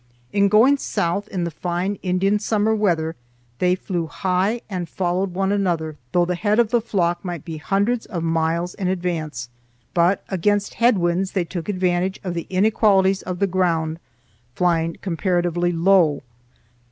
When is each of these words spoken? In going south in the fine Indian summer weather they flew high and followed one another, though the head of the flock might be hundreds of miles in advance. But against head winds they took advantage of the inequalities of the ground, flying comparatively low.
In 0.33 0.47
going 0.49 0.77
south 0.77 1.27
in 1.27 1.43
the 1.43 1.51
fine 1.51 1.99
Indian 2.01 2.39
summer 2.39 2.73
weather 2.73 3.15
they 3.59 3.75
flew 3.75 4.07
high 4.07 4.61
and 4.67 4.89
followed 4.89 5.35
one 5.35 5.51
another, 5.51 5.95
though 6.11 6.25
the 6.25 6.33
head 6.33 6.57
of 6.57 6.71
the 6.71 6.81
flock 6.81 7.23
might 7.23 7.45
be 7.45 7.57
hundreds 7.57 8.07
of 8.07 8.23
miles 8.23 8.73
in 8.73 8.87
advance. 8.87 9.47
But 9.93 10.23
against 10.27 10.73
head 10.81 10.97
winds 10.97 11.33
they 11.33 11.45
took 11.45 11.69
advantage 11.69 12.19
of 12.23 12.33
the 12.33 12.47
inequalities 12.49 13.21
of 13.21 13.37
the 13.37 13.45
ground, 13.45 13.99
flying 14.55 14.97
comparatively 15.03 15.71
low. 15.71 16.23